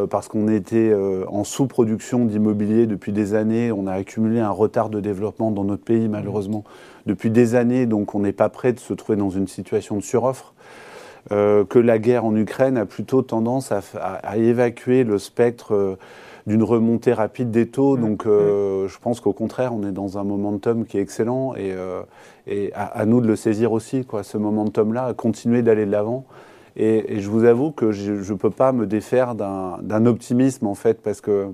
Parce 0.08 0.28
qu'on 0.28 0.48
était 0.48 0.94
en 1.28 1.44
sous-production 1.44 2.25
d'immobilier 2.25 2.86
depuis 2.86 3.12
des 3.12 3.34
années, 3.34 3.70
on 3.70 3.86
a 3.86 3.93
accumulé 3.93 4.41
un 4.41 4.50
retard 4.50 4.88
de 4.88 5.00
développement 5.00 5.50
dans 5.50 5.64
notre 5.64 5.84
pays 5.84 6.08
malheureusement 6.08 6.64
depuis 7.06 7.31
des 7.31 7.55
années, 7.55 7.86
donc 7.86 8.14
on 8.14 8.20
n'est 8.20 8.32
pas 8.32 8.48
prêt 8.48 8.72
de 8.72 8.81
se 8.81 8.94
trouver 8.94 9.17
dans 9.17 9.31
une 9.31 9.48
situation 9.48 9.96
de 9.96 10.03
suroffre. 10.03 10.55
Euh, 11.32 11.64
que 11.64 11.79
la 11.79 11.98
guerre 11.98 12.26
en 12.26 12.36
Ukraine 12.36 12.76
a 12.76 12.84
plutôt 12.84 13.22
tendance 13.22 13.72
à, 13.72 14.36
évacuer 14.36 15.05
le 15.05 15.19
spectre 15.19 15.74
euh, 15.74 15.96
d'une 16.46 16.62
remontée 16.62 17.14
rapide 17.14 17.50
des 17.50 17.67
taux. 17.67 17.96
Mmh. 17.96 18.00
Donc 18.00 18.26
euh, 18.26 18.84
mmh. 18.84 18.88
je 18.88 18.98
pense 18.98 19.20
qu'au 19.20 19.32
contraire, 19.32 19.74
on 19.74 19.86
est 19.88 19.93
dans 19.93 20.19
un 20.19 20.24
momentum 20.24 20.84
qui 20.84 20.98
est 20.98 21.00
excellent 21.00 21.55
et, 21.55 21.72
à, 22.74 23.06
nous 23.06 23.22
de 23.22 23.26
le 23.26 23.36
saisir 23.36 23.72
aussi, 23.72 24.05
quoi, 24.05 24.22
ce 24.22 24.36
momentum-là, 24.36 25.14
continuer 25.14 25.62
d'aller 25.62 25.86
de 25.86 25.91
l'avant. 25.91 26.26
Et, 26.76 27.20
je 27.20 27.28
vous 27.28 27.44
avoue 27.44 27.70
que 27.70 27.93
je 27.93 28.12
ne 28.12 28.38
peux 28.38 28.50
pas 28.50 28.72
me 28.72 28.86
défaire 28.86 29.34
d'un 29.34 30.06
optimisme 30.06 30.66
en 30.66 30.74
fait, 30.74 31.00
parce 31.02 31.20
que 31.20 31.48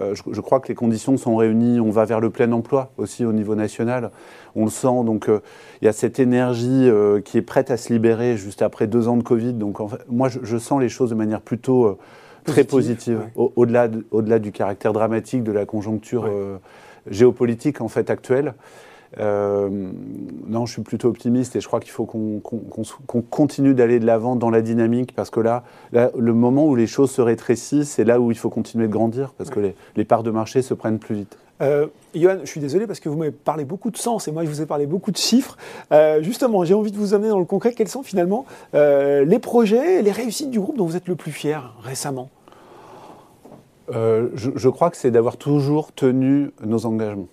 euh, 0.00 0.14
je, 0.14 0.40
crois 0.40 0.60
que 0.60 0.68
les 0.68 0.74
conditions 0.74 1.16
sont 1.16 1.36
réunies. 1.36 1.80
On 1.80 1.90
va 1.90 2.04
vers 2.04 2.20
le 2.20 2.30
plein 2.30 2.50
emploi 2.52 2.90
aussi 2.98 3.24
au 3.24 3.32
niveau 3.32 3.54
national. 3.54 4.10
On 4.56 4.64
le 4.64 4.70
sent. 4.70 5.04
Donc, 5.04 5.28
euh, 5.28 5.40
il 5.80 5.84
y 5.84 5.88
a 5.88 5.92
cette 5.92 6.18
énergie 6.18 6.88
euh, 6.88 7.20
qui 7.20 7.38
est 7.38 7.42
prête 7.42 7.70
à 7.70 7.76
se 7.76 7.92
libérer 7.92 8.36
juste 8.36 8.62
après 8.62 8.86
deux 8.86 9.08
ans 9.08 9.16
de 9.16 9.22
Covid. 9.22 9.54
Donc, 9.54 9.78
moi, 10.08 10.28
je, 10.28 10.58
sens 10.58 10.80
les 10.80 10.88
choses 10.88 11.10
de 11.10 11.14
manière 11.14 11.40
plutôt 11.40 11.98
très 12.44 12.64
positive, 12.64 13.20
au-delà 13.36 13.88
au 14.10 14.22
du 14.22 14.52
caractère 14.52 14.92
dramatique 14.92 15.44
de 15.44 15.52
la 15.52 15.64
conjoncture 15.64 16.28
géopolitique 17.08 17.80
en 17.80 17.88
fait 17.88 18.10
actuelle. 18.10 18.54
Euh, 19.20 19.68
non, 20.46 20.66
je 20.66 20.72
suis 20.72 20.82
plutôt 20.82 21.08
optimiste 21.08 21.56
et 21.56 21.60
je 21.60 21.66
crois 21.66 21.80
qu'il 21.80 21.90
faut 21.90 22.04
qu'on 22.04 23.22
continue 23.22 23.74
d'aller 23.74 24.00
de 24.00 24.06
l'avant 24.06 24.36
dans 24.36 24.50
la 24.50 24.62
dynamique 24.62 25.14
parce 25.14 25.30
que 25.30 25.40
là, 25.40 25.62
le 25.92 26.32
moment 26.32 26.66
où 26.66 26.74
les 26.74 26.86
choses 26.86 27.10
se 27.10 27.22
rétrécissent, 27.22 27.90
c'est 27.90 28.04
là 28.04 28.20
où 28.20 28.30
il 28.30 28.38
faut 28.38 28.50
continuer 28.50 28.86
de 28.86 28.92
grandir 28.92 29.32
parce 29.36 29.50
que 29.50 29.60
les, 29.96 30.04
parts 30.04 30.22
de 30.22 30.30
marché 30.30 30.62
se 30.62 30.74
prennent 30.74 30.98
plus 30.98 31.14
vite. 31.14 31.38
Euh, 31.62 31.86
Johan, 32.14 32.38
je 32.42 32.48
suis 32.48 32.60
désolé 32.60 32.86
parce 32.86 33.00
que 33.00 33.08
vous 33.08 33.16
m'avez 33.16 33.30
parlé 33.30 33.64
beaucoup 33.64 33.90
de 33.90 33.96
sens 33.96 34.26
et 34.26 34.32
moi 34.32 34.44
je 34.44 34.48
vous 34.48 34.60
ai 34.60 34.66
parlé 34.66 34.86
beaucoup 34.86 35.12
de 35.12 35.16
chiffres. 35.16 35.56
Euh, 35.92 36.22
justement, 36.22 36.64
j'ai 36.64 36.74
envie 36.74 36.90
de 36.90 36.96
vous 36.96 37.14
amener 37.14 37.28
dans 37.28 37.38
le 37.38 37.44
concret. 37.44 37.72
Quels 37.72 37.88
sont 37.88 38.02
finalement 38.02 38.44
euh, 38.74 39.24
les 39.24 39.38
projets, 39.38 40.02
les 40.02 40.10
réussites 40.10 40.50
du 40.50 40.60
groupe 40.60 40.76
dont 40.76 40.86
vous 40.86 40.96
êtes 40.96 41.08
le 41.08 41.14
plus 41.14 41.32
fier 41.32 41.74
récemment? 41.82 42.30
Je, 43.90 44.68
crois 44.70 44.90
que 44.90 44.96
c'est 44.96 45.10
d'avoir 45.10 45.36
toujours 45.36 45.92
tenu 45.92 46.50
nos 46.64 46.86
engagements. 46.86 47.28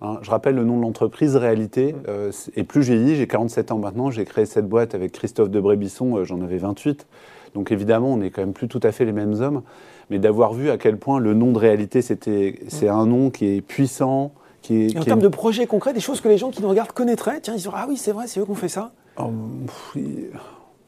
Hein, 0.00 0.18
je 0.22 0.30
rappelle 0.30 0.54
le 0.54 0.64
nom 0.64 0.76
de 0.76 0.82
l'entreprise, 0.82 1.36
Réalité. 1.36 1.94
Euh, 2.08 2.30
et 2.54 2.62
plus 2.62 2.82
vieilli, 2.82 3.16
j'ai 3.16 3.26
47 3.26 3.72
ans 3.72 3.78
maintenant, 3.78 4.10
j'ai 4.10 4.24
créé 4.24 4.46
cette 4.46 4.68
boîte 4.68 4.94
avec 4.94 5.12
Christophe 5.12 5.50
de 5.50 5.60
Brébisson, 5.60 6.16
euh, 6.16 6.24
j'en 6.24 6.40
avais 6.40 6.58
28. 6.58 7.06
Donc 7.54 7.72
évidemment, 7.72 8.12
on 8.12 8.18
n'est 8.18 8.30
quand 8.30 8.42
même 8.42 8.52
plus 8.52 8.68
tout 8.68 8.80
à 8.82 8.92
fait 8.92 9.04
les 9.04 9.12
mêmes 9.12 9.34
hommes. 9.40 9.62
Mais 10.10 10.18
d'avoir 10.18 10.52
vu 10.52 10.70
à 10.70 10.78
quel 10.78 10.98
point 10.98 11.18
le 11.18 11.34
nom 11.34 11.52
de 11.52 11.58
Réalité, 11.58 12.00
c'est 12.02 12.88
un 12.88 13.06
nom 13.06 13.30
qui 13.30 13.46
est 13.56 13.60
puissant. 13.60 14.32
Qui 14.62 14.86
est, 14.86 14.98
en 14.98 15.02
termes 15.02 15.20
de 15.20 15.28
projets 15.28 15.66
concrets, 15.66 15.92
des 15.92 16.00
choses 16.00 16.20
que 16.20 16.28
les 16.28 16.38
gens 16.38 16.50
qui 16.50 16.62
nous 16.62 16.68
regardent 16.68 16.92
connaîtraient, 16.92 17.40
tiens, 17.40 17.54
ils 17.54 17.58
disent 17.58 17.70
Ah 17.74 17.86
oui, 17.88 17.96
c'est 17.96 18.12
vrai, 18.12 18.26
c'est 18.26 18.40
eux 18.40 18.44
qui 18.44 18.50
ont 18.50 18.54
fait 18.54 18.68
ça 18.68 18.92
oh, 19.18 19.30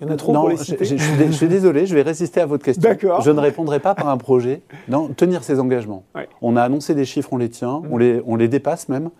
Il 0.00 0.06
y 0.06 0.10
en 0.10 0.14
a 0.14 0.16
trop 0.16 0.32
pour 0.32 0.48
les 0.48 0.56
citer. 0.56 0.84
Je, 0.84 0.96
je, 0.96 1.30
suis 1.32 1.48
désolé, 1.48 1.86
je 1.86 1.94
vais 1.94 2.02
résister 2.02 2.40
à 2.40 2.46
votre 2.46 2.64
question. 2.64 2.82
D'accord. 2.82 3.20
Je 3.20 3.30
ne 3.30 3.40
répondrai 3.40 3.80
pas 3.80 3.94
par 3.94 4.08
un 4.08 4.16
projet. 4.16 4.62
Non, 4.88 5.08
tenir 5.08 5.44
ses 5.44 5.60
engagements. 5.60 6.04
On 6.40 6.56
a 6.56 6.62
annoncé 6.62 6.94
des 6.94 7.04
chiffres, 7.04 7.32
on 7.32 7.36
les 7.36 7.50
tient, 7.50 7.82
on, 7.90 7.98
les, 7.98 8.22
on 8.26 8.36
les 8.36 8.48
dépasse 8.48 8.88
même, 8.88 9.10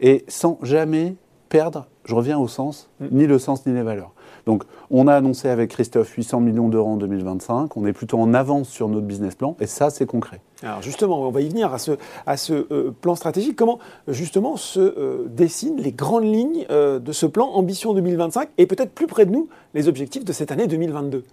et 0.00 0.24
sans 0.28 0.58
jamais 0.62 1.14
perdre, 1.48 1.86
je 2.06 2.14
reviens 2.14 2.38
au 2.38 2.48
sens, 2.48 2.88
ni 3.10 3.26
le 3.26 3.38
sens 3.38 3.66
ni 3.66 3.74
les 3.74 3.82
valeurs. 3.82 4.12
Donc, 4.46 4.62
on 4.90 5.08
a 5.08 5.14
annoncé 5.14 5.48
avec 5.48 5.70
Christophe 5.70 6.08
800 6.10 6.40
millions 6.40 6.68
d'euros 6.68 6.90
en 6.90 6.96
2025. 6.96 7.76
On 7.76 7.84
est 7.84 7.92
plutôt 7.92 8.18
en 8.18 8.32
avance 8.32 8.68
sur 8.68 8.88
notre 8.88 9.06
business 9.06 9.34
plan, 9.34 9.56
et 9.60 9.66
ça, 9.66 9.90
c'est 9.90 10.06
concret. 10.06 10.40
Alors 10.62 10.80
justement, 10.82 11.20
on 11.20 11.30
va 11.30 11.40
y 11.40 11.48
venir 11.48 11.74
à 11.74 11.78
ce, 11.78 11.92
à 12.24 12.36
ce 12.36 12.66
euh, 12.72 12.94
plan 12.98 13.14
stratégique. 13.14 13.56
Comment 13.56 13.78
justement 14.08 14.56
se 14.56 14.80
euh, 14.80 15.26
dessinent 15.28 15.78
les 15.78 15.92
grandes 15.92 16.24
lignes 16.24 16.64
euh, 16.70 16.98
de 16.98 17.12
ce 17.12 17.26
plan 17.26 17.48
Ambition 17.48 17.92
2025 17.92 18.48
et 18.56 18.66
peut-être 18.66 18.92
plus 18.92 19.06
près 19.06 19.26
de 19.26 19.32
nous 19.32 19.48
les 19.74 19.88
objectifs 19.88 20.24
de 20.24 20.32
cette 20.32 20.52
année 20.52 20.66
2022 20.66 21.24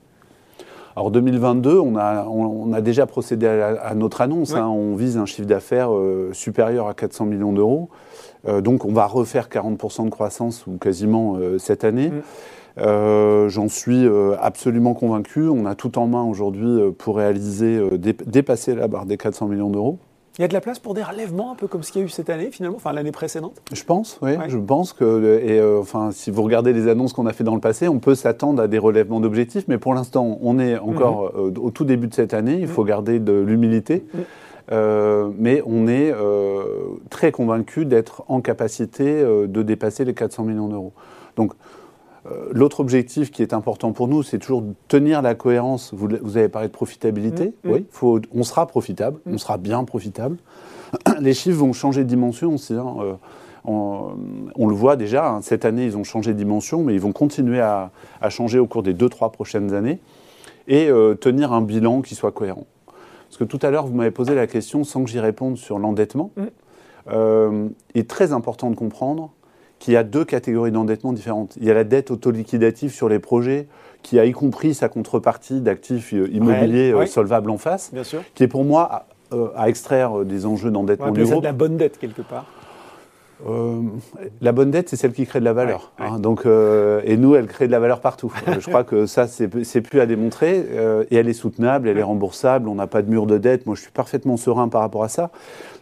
alors 0.95 1.11
2022, 1.11 1.79
on 1.79 1.95
a, 1.95 2.25
on, 2.25 2.71
a 2.73 2.81
déjà 2.81 3.05
procédé 3.05 3.47
à, 3.47 3.95
notre 3.95 4.21
annonce. 4.21 4.53
Hein. 4.53 4.67
on 4.67 4.95
vise 4.95 5.17
un 5.17 5.25
chiffre 5.25 5.47
d'affaires 5.47 5.89
supérieur 6.33 6.87
à 6.87 6.93
400 6.93 7.25
millions 7.25 7.53
d'euros. 7.53 7.89
donc 8.61 8.85
on 8.85 8.93
va 8.93 9.07
refaire 9.07 9.47
40% 9.49 10.05
de 10.05 10.09
croissance 10.09 10.67
ou 10.67 10.77
quasiment 10.77 11.37
cette 11.57 11.83
année. 11.83 12.09
Mm. 12.09 12.21
Euh, 12.79 13.49
j'en 13.49 13.69
suis 13.69 14.05
euh, 14.05 14.35
absolument 14.41 14.93
convaincu. 14.93 15.47
On 15.47 15.65
a 15.65 15.75
tout 15.75 15.97
en 15.99 16.07
main 16.07 16.23
aujourd'hui 16.23 16.65
euh, 16.67 16.91
pour 16.91 17.17
réaliser, 17.17 17.79
dépasser 17.97 18.75
la 18.75 18.87
barre 18.87 19.05
des 19.05 19.17
400 19.17 19.47
millions 19.47 19.69
d'euros. 19.69 19.99
Il 20.37 20.41
y 20.41 20.45
a 20.45 20.47
de 20.47 20.53
la 20.53 20.61
place 20.61 20.79
pour 20.79 20.95
des 20.95 21.03
relèvements, 21.03 21.51
un 21.51 21.55
peu 21.55 21.67
comme 21.67 21.83
ce 21.83 21.91
qu'il 21.91 22.01
y 22.01 22.03
a 22.03 22.07
eu 22.07 22.09
cette 22.09 22.29
année, 22.29 22.49
finalement, 22.51 22.77
enfin 22.77 22.91
l'année 22.91 23.11
précédente? 23.11 23.61
Je 23.71 23.83
pense, 23.83 24.17
oui. 24.23 24.31
Je 24.47 24.57
pense 24.57 24.91
que, 24.91 25.39
et 25.43 25.61
enfin, 25.79 26.09
si 26.11 26.31
vous 26.31 26.41
regardez 26.41 26.73
les 26.73 26.87
annonces 26.87 27.13
qu'on 27.13 27.27
a 27.27 27.33
fait 27.33 27.43
dans 27.43 27.53
le 27.53 27.61
passé, 27.61 27.87
on 27.87 27.99
peut 27.99 28.15
s'attendre 28.15 28.61
à 28.61 28.67
des 28.67 28.79
relèvements 28.79 29.19
d'objectifs, 29.19 29.65
mais 29.67 29.77
pour 29.77 29.93
l'instant, 29.93 30.39
on 30.41 30.57
est 30.57 30.79
encore 30.79 31.31
mhm. 31.35 31.57
au 31.59 31.69
tout 31.69 31.85
début 31.85 32.07
de 32.07 32.15
cette 32.15 32.33
année. 32.33 32.57
Il 32.59 32.67
faut 32.67 32.81
mhm. 32.81 32.87
garder 32.87 33.19
de 33.19 33.33
l'humilité. 33.33 34.05
Mhm. 34.13 35.33
mais 35.37 35.61
on 35.67 35.87
est 35.87 36.11
très 37.11 37.31
convaincu 37.31 37.85
d'être 37.85 38.23
en 38.27 38.41
capacité 38.41 39.23
de 39.23 39.61
dépasser 39.61 40.03
les 40.03 40.15
400 40.15 40.45
millions 40.45 40.67
d'euros. 40.67 40.93
Donc, 41.35 41.53
euh, 41.53 41.55
l'autre 42.51 42.79
objectif 42.79 43.31
qui 43.31 43.41
est 43.41 43.53
important 43.53 43.91
pour 43.91 44.07
nous, 44.07 44.23
c'est 44.23 44.39
toujours 44.39 44.61
de 44.61 44.73
tenir 44.87 45.21
la 45.21 45.35
cohérence. 45.35 45.93
Vous, 45.93 46.37
avez 46.37 46.49
parlé 46.49 46.67
de 46.67 46.73
profitabilité. 46.73 47.53
Mm, 47.63 47.69
mm. 47.69 47.71
Oui, 47.71 47.85
faut, 47.91 48.21
on 48.33 48.43
sera 48.43 48.65
profitable, 48.67 49.19
mm. 49.25 49.33
on 49.33 49.37
sera 49.37 49.57
bien 49.57 49.83
profitable. 49.83 50.37
Les 51.19 51.33
chiffres 51.33 51.59
vont 51.59 51.73
changer 51.73 52.03
de 52.03 52.09
dimension 52.09 52.55
aussi. 52.55 52.73
Hein. 52.73 52.95
Euh, 52.99 53.13
on, 53.65 54.67
le 54.67 54.75
voit 54.75 54.95
déjà, 54.95 55.29
hein. 55.29 55.41
cette 55.41 55.65
année, 55.65 55.85
ils 55.85 55.97
ont 55.97 56.03
changé 56.03 56.33
de 56.33 56.37
dimension, 56.37 56.83
mais 56.83 56.93
ils 56.93 56.99
vont 56.99 57.13
continuer 57.13 57.61
à, 57.61 57.91
changer 58.29 58.59
au 58.59 58.67
cours 58.67 58.83
des 58.83 58.93
2-3 58.93 59.31
prochaines 59.31 59.73
années 59.73 59.99
et 60.67 60.89
euh, 60.89 61.15
tenir 61.15 61.53
un 61.53 61.61
bilan 61.61 62.01
qui 62.01 62.15
soit 62.15 62.31
cohérent. 62.31 62.65
Parce 63.29 63.37
que 63.37 63.43
tout 63.45 63.59
à 63.61 63.71
l'heure, 63.71 63.85
vous 63.85 63.95
m'avez 63.95 64.11
posé 64.11 64.35
la 64.35 64.47
question, 64.47 64.83
sans 64.83 65.03
que 65.03 65.09
j'y 65.09 65.19
réponde, 65.19 65.57
sur 65.57 65.79
l'endettement. 65.79 66.31
il 67.07 67.71
est 67.95 68.09
très 68.09 68.31
important 68.31 68.69
de 68.69 68.75
comprendre 68.75 69.31
qu'il 69.83 69.93
y 69.93 69.97
a 69.97 70.05
deux 70.05 70.23
catégories 70.23 70.71
d'endettement 70.71 71.11
différentes. 71.11 71.57
Il 71.59 71.65
y 71.65 71.69
a 71.69 71.73
la 71.73 71.83
dette 71.83 72.09
autoliquidative 72.09 72.93
sur 72.93 73.09
les 73.09 73.19
projets, 73.19 73.67
qui 74.01 74.17
a 74.17 74.23
y 74.23 74.31
compris 74.31 74.73
sa 74.73 74.87
contrepartie 74.87 75.59
d'actifs 75.59 76.13
euh, 76.13 76.29
immobiliers 76.31 76.93
euh, 76.93 77.05
solvables 77.05 77.49
en 77.49 77.57
face, 77.57 77.91
qui 78.33 78.43
est 78.43 78.47
pour 78.47 78.63
moi 78.63 78.83
à, 78.89 79.05
euh, 79.35 79.65
extraire 79.65 80.23
des 80.23 80.45
enjeux 80.45 80.71
d'endettement 80.71 81.11
du 81.11 81.25
groupe. 81.25 81.41
de 81.41 81.43
la 81.43 81.51
bonne 81.51 81.75
dette 81.75 81.99
quelque 81.99 82.21
part. 82.21 82.45
La 84.41 84.51
bonne 84.51 84.71
dette, 84.71 84.89
c'est 84.89 84.95
celle 84.95 85.13
qui 85.13 85.25
crée 85.25 85.39
de 85.39 85.45
la 85.45 85.53
valeur. 85.53 85.91
Hein. 85.99 86.19
donc, 86.19 86.45
et 86.45 87.17
nous, 87.17 87.35
elle 87.35 87.47
crée 87.47 87.67
de 87.67 87.71
la 87.71 87.79
valeur 87.79 87.99
partout. 87.99 88.33
je 88.59 88.67
crois 88.67 88.83
que 88.83 89.05
ça, 89.05 89.27
c'est 89.27 89.81
plus 89.81 89.99
à 89.99 90.05
démontrer. 90.05 90.65
et 91.09 91.15
elle 91.15 91.27
est 91.27 91.33
soutenable, 91.33 91.87
elle 91.87 91.97
est 91.97 92.03
remboursable, 92.03 92.69
on 92.69 92.75
n'a 92.75 92.87
pas 92.87 93.01
de 93.01 93.09
mur 93.09 93.25
de 93.25 93.37
dette. 93.37 93.65
Moi, 93.65 93.75
je 93.75 93.81
suis 93.81 93.91
parfaitement 93.91 94.37
serein 94.37 94.69
par 94.69 94.81
rapport 94.81 95.03
à 95.03 95.09
ça. 95.09 95.31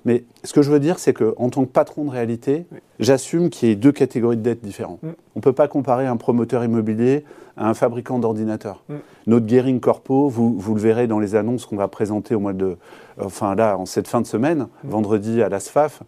Mais 0.06 0.24
ce 0.44 0.54
que 0.54 0.62
je 0.62 0.72
veux 0.72 0.80
dire, 0.80 1.00
c'est 1.00 1.14
qu'en 1.14 1.50
tant 1.50 1.64
que 1.66 1.72
patron 1.72 2.06
de 2.06 2.10
réalité, 2.10 2.66
j'assume 3.00 3.50
qu'il 3.50 3.70
y 3.70 3.72
ait 3.72 3.76
deux 3.76 3.92
catégories 3.92 4.38
de 4.38 4.42
dettes 4.42 4.64
différentes. 4.64 5.04
Mm. 5.04 5.10
On 5.36 5.40
ne 5.40 5.42
peut 5.42 5.54
pas 5.54 5.68
comparer 5.68 6.08
un 6.08 6.18
promoteur 6.18 6.64
immobilier 6.64 7.24
à 7.56 7.70
un 7.70 7.74
fabricant 7.74 8.18
d'ordinateurs. 8.18 8.84
Mm. 8.90 8.96
Notre 9.28 9.48
Gearing 9.48 9.80
Corpo, 9.80 10.28
vous, 10.28 10.58
vous, 10.58 10.74
le 10.74 10.82
verrez 10.82 11.08
dans 11.08 11.20
les 11.20 11.36
annonces 11.36 11.66
qu'on 11.66 11.76
va 11.76 11.88
présenter 11.88 12.34
au 12.34 12.40
mois 12.40 12.54
de. 12.54 12.78
Enfin, 13.20 13.54
là, 13.54 13.78
en 13.78 13.86
cette 13.86 14.08
fin 14.08 14.22
de 14.22 14.28
semaine, 14.28 14.68
mm. 14.84 14.90
vendredi 14.90 15.42
à 15.44 15.50
la 15.50 15.60
SFAF, 15.60 16.02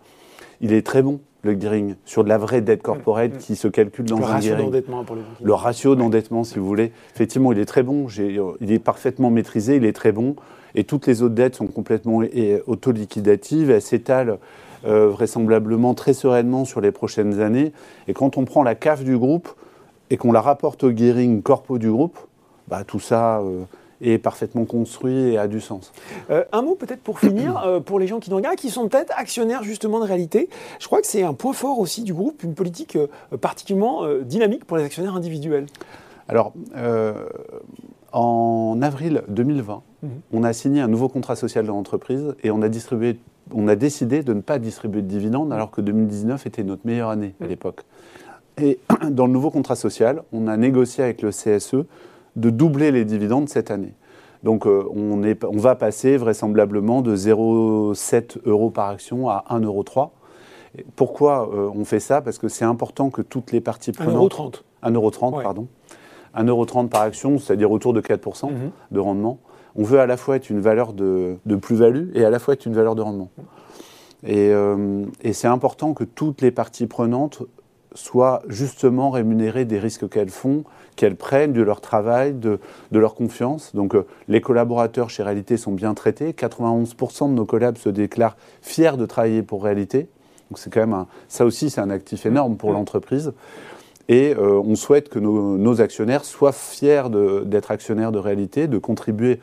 il 0.61 0.73
est 0.73 0.85
très 0.85 1.01
bon 1.01 1.19
le 1.43 1.59
gearing, 1.59 1.95
sur 2.05 2.23
de 2.23 2.29
la 2.29 2.37
vraie 2.37 2.61
dette 2.61 2.81
corporate 2.81 3.37
qui 3.37 3.55
se 3.55 3.67
calcule 3.67 4.05
dans 4.05 4.17
le 4.17 4.23
un 4.23 4.27
ratio 4.27 4.55
d'endettement 4.55 5.03
pour 5.03 5.15
les 5.15 5.21
Le 5.41 5.53
ratio 5.53 5.95
d'endettement, 5.95 6.43
si 6.43 6.57
vous 6.57 6.65
voulez. 6.65 6.91
Effectivement, 7.13 7.51
il 7.51 7.59
est 7.59 7.65
très 7.65 7.83
bon. 7.83 8.07
Il 8.61 8.71
est 8.71 8.79
parfaitement 8.79 9.29
maîtrisé, 9.29 9.75
il 9.75 9.85
est 9.85 9.93
très 9.93 10.11
bon 10.11 10.35
et 10.75 10.83
toutes 10.83 11.07
les 11.07 11.21
autres 11.21 11.35
dettes 11.35 11.55
sont 11.55 11.67
complètement 11.67 12.21
autoliquidatives, 12.67 13.69
elles 13.69 13.81
s'étalent 13.81 14.39
euh, 14.85 15.07
vraisemblablement 15.07 15.93
très 15.93 16.13
sereinement 16.13 16.65
sur 16.65 16.81
les 16.81 16.91
prochaines 16.91 17.39
années. 17.39 17.71
Et 18.07 18.13
quand 18.13 18.37
on 18.37 18.45
prend 18.45 18.63
la 18.63 18.75
CAF 18.75 19.03
du 19.03 19.17
groupe 19.17 19.49
et 20.09 20.17
qu'on 20.17 20.31
la 20.31 20.41
rapporte 20.41 20.83
au 20.83 20.91
gearing 20.91 21.41
corpo 21.41 21.77
du 21.77 21.89
groupe, 21.89 22.17
bah, 22.67 22.83
tout 22.85 22.99
ça 22.99 23.39
euh, 23.39 23.63
est 24.03 24.17
parfaitement 24.17 24.65
construit 24.65 25.33
et 25.33 25.37
a 25.37 25.47
du 25.47 25.61
sens. 25.61 25.91
Euh, 26.29 26.43
un 26.51 26.61
mot 26.61 26.75
peut-être 26.75 27.01
pour 27.01 27.19
finir, 27.19 27.81
pour 27.85 27.99
les 27.99 28.07
gens 28.07 28.19
qui 28.19 28.29
nous 28.29 28.35
regardent, 28.35 28.57
qui 28.57 28.69
sont 28.69 28.87
peut-être 28.87 29.13
actionnaires 29.17 29.63
justement 29.63 29.99
de 29.99 30.05
réalité. 30.05 30.49
Je 30.79 30.87
crois 30.87 31.01
que 31.01 31.07
c'est 31.07 31.23
un 31.23 31.33
point 31.33 31.53
fort 31.53 31.79
aussi 31.79 32.03
du 32.03 32.13
groupe, 32.13 32.43
une 32.43 32.53
politique 32.53 32.97
particulièrement 33.41 34.07
dynamique 34.23 34.65
pour 34.65 34.77
les 34.77 34.83
actionnaires 34.83 35.15
individuels. 35.15 35.65
Alors, 36.27 36.53
en 38.13 38.79
avril 38.81 39.23
2020, 39.27 39.81
mhm. 40.03 40.09
on 40.31 40.43
a 40.43 40.53
signé 40.53 40.81
un 40.81 40.87
nouveau 40.87 41.09
contrat 41.09 41.35
social 41.35 41.65
de 41.65 41.69
l'entreprise 41.69 42.35
et 42.43 42.51
on 42.51 42.61
a, 42.61 42.69
distribué, 42.69 43.17
on 43.51 43.67
a 43.67 43.75
décidé 43.75 44.21
de 44.21 44.33
ne 44.33 44.41
pas 44.41 44.59
distribuer 44.59 45.01
de 45.01 45.07
dividendes 45.07 45.51
alors 45.51 45.71
que 45.71 45.81
2019 45.81 46.45
était 46.45 46.63
notre 46.63 46.85
meilleure 46.85 47.09
année 47.09 47.33
à 47.41 47.45
mhm. 47.45 47.49
l'époque. 47.49 47.81
Et 48.61 48.79
dans 49.09 49.25
le 49.25 49.33
nouveau 49.33 49.49
contrat 49.49 49.75
social, 49.75 50.21
on 50.31 50.47
a 50.47 50.55
négocié 50.57 51.03
avec 51.03 51.23
le 51.23 51.31
CSE 51.31 51.85
de 52.35 52.49
doubler 52.49 52.91
les 52.91 53.05
dividendes 53.05 53.49
cette 53.49 53.71
année. 53.71 53.93
Donc 54.43 54.67
euh, 54.67 54.85
on, 54.93 55.23
est, 55.23 55.43
on, 55.45 55.57
va 55.57 55.75
passer 55.75 56.17
vraisemblablement 56.17 57.01
de 57.01 57.15
0,7 57.15 58.39
euros 58.45 58.69
par 58.69 58.89
action 58.89 59.29
à 59.29 59.45
1,3 59.49 59.63
euros. 59.63 59.85
Pourquoi 60.95 61.49
euh, 61.53 61.69
on 61.73 61.85
fait 61.85 61.99
ça? 61.99 62.21
Parce 62.21 62.37
que 62.37 62.49
c'est 62.49 62.65
important 62.65 63.09
que 63.09 63.21
toutes 63.21 63.51
les 63.51 63.61
parties 63.61 63.91
prenantes... 63.91 64.33
1,30 64.33 64.63
1,30 64.83 64.95
euros, 64.95 65.11
pardon 65.41 65.67
1,30€ 66.35 66.89
par 66.89 67.01
action, 67.01 67.37
c'est-à-dire 67.37 67.71
autour 67.71 67.93
de 67.93 68.01
4% 68.01 68.51
mhm. 68.51 68.71
de 68.91 68.99
rendement. 68.99 69.39
On 69.75 69.83
veut 69.83 69.99
à 69.99 70.05
la 70.05 70.17
fois 70.17 70.35
être 70.35 70.49
une 70.49 70.59
valeur 70.59 70.93
de, 70.93 71.37
plus-value 71.61 72.09
et 72.15 72.25
à 72.25 72.29
la 72.29 72.39
fois 72.39 72.53
être 72.53 72.65
une 72.65 72.73
valeur 72.73 72.95
de 72.95 73.01
rendement. 73.01 73.29
Euh, 74.27 75.05
et, 75.21 75.33
c'est 75.33 75.47
important 75.47 75.93
que 75.93 76.03
toutes 76.03 76.41
les 76.41 76.51
parties 76.51 76.87
prenantes 76.87 77.43
soient 77.95 78.41
justement 78.47 79.09
rémunérées 79.09 79.65
des 79.65 79.79
risques 79.79 80.09
qu'elles 80.09 80.29
font, 80.29 80.63
qu'elles 80.95 81.15
prennent, 81.15 81.53
de 81.53 81.61
leur 81.61 81.81
travail, 81.81 82.33
de, 82.33 82.59
leur 82.91 83.15
confiance. 83.15 83.75
Donc 83.75 83.95
euh, 83.95 84.05
les 84.27 84.41
collaborateurs 84.41 85.09
chez 85.09 85.23
Réalité 85.23 85.57
sont 85.57 85.71
bien 85.71 85.93
traités. 85.93 86.31
91% 86.31 87.29
de 87.29 87.33
nos 87.33 87.45
collabs 87.45 87.77
se 87.77 87.89
déclarent 87.89 88.37
fiers 88.61 88.97
de 88.97 89.05
travailler 89.05 89.43
pour 89.43 89.63
Réalité. 89.63 90.07
Donc 90.49 90.59
c'est 90.59 90.71
quand 90.71 90.85
même 90.85 91.05
ça 91.27 91.45
aussi 91.45 91.69
c'est 91.69 91.81
un 91.81 91.89
actif 91.89 92.25
énorme 92.25 92.57
pour 92.57 92.73
l'entreprise. 92.73 93.33
Et 94.09 94.35
euh, 94.35 94.61
on 94.63 94.75
souhaite 94.75 95.09
que 95.09 95.19
nos, 95.19 95.81
actionnaires 95.81 96.25
soient 96.25 96.51
fiers 96.51 97.03
d'être 97.45 97.71
actionnaires 97.71 98.11
de 98.11 98.19
réalité, 98.19 98.67
de 98.67 98.77
contribuer 98.77 99.39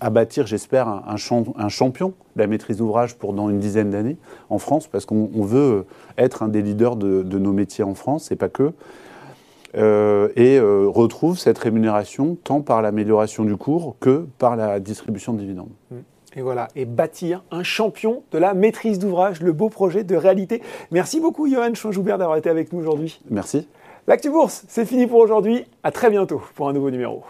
à 0.00 0.10
bâtir, 0.10 0.46
j'espère, 0.46 0.88
un, 0.88 1.16
champion 1.16 2.08
de 2.08 2.40
la 2.40 2.46
maîtrise 2.46 2.78
d'ouvrage 2.78 3.16
pour 3.16 3.32
dans 3.32 3.48
une 3.48 3.58
dizaine 3.58 3.90
d'années 3.90 4.16
en 4.50 4.58
France, 4.58 4.86
parce 4.88 5.06
qu'on 5.06 5.28
veut 5.42 5.86
être 6.18 6.42
un 6.42 6.48
des 6.48 6.62
leaders 6.62 6.96
de, 6.96 7.38
nos 7.38 7.52
métiers 7.52 7.84
en 7.84 7.94
France, 7.94 8.30
et 8.32 8.36
pas 8.36 8.48
que. 8.48 8.72
Euh, 9.76 10.28
et 10.36 10.58
euh, 10.58 10.86
retrouve 10.88 11.38
cette 11.38 11.58
rémunération 11.58 12.36
tant 12.44 12.62
par 12.62 12.80
l'amélioration 12.80 13.44
du 13.44 13.56
cours 13.56 13.96
que 14.00 14.26
par 14.38 14.56
la 14.56 14.80
distribution 14.80 15.34
de 15.34 15.40
dividendes. 15.40 15.72
Et 16.34 16.40
voilà, 16.40 16.68
et 16.76 16.84
bâtir 16.84 17.42
un 17.50 17.62
champion 17.62 18.22
de 18.30 18.38
la 18.38 18.54
maîtrise 18.54 18.98
d'ouvrage, 18.98 19.40
le 19.40 19.52
beau 19.52 19.68
projet 19.68 20.04
de 20.04 20.16
réalité. 20.16 20.62
Merci 20.90 21.20
beaucoup, 21.20 21.48
Johan 21.48 21.74
Chouin-Joubert, 21.74 22.18
d'avoir 22.18 22.36
été 22.36 22.48
avec 22.48 22.72
nous 22.72 22.78
aujourd'hui. 22.78 23.20
Merci. 23.30 23.68
L'actu 24.06 24.30
bourse, 24.30 24.64
c'est 24.68 24.84
fini 24.84 25.06
pour 25.06 25.18
aujourd'hui. 25.18 25.64
À 25.82 25.90
très 25.90 26.10
bientôt 26.10 26.40
pour 26.54 26.68
un 26.68 26.72
nouveau 26.72 26.90
numéro. 26.90 27.24